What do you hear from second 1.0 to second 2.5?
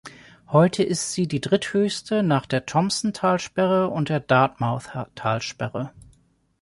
sie die dritthöchste nach